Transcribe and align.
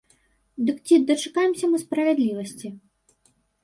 Дык 0.69 0.77
ці 0.87 0.95
дачакаемся 1.11 1.65
мы 1.75 1.85
справядлівасці? 1.85 2.67